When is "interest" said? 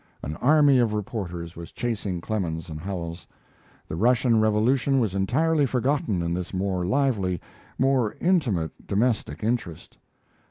9.43-9.99